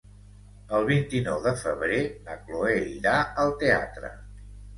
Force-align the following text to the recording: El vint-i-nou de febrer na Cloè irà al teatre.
El 0.77 0.87
vint-i-nou 0.87 1.37
de 1.43 1.53
febrer 1.63 1.99
na 2.31 2.39
Cloè 2.49 2.73
irà 2.95 3.15
al 3.45 3.55
teatre. 3.61 4.13